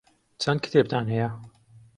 [0.41, 1.29] چەند کتێبتان هەیە؟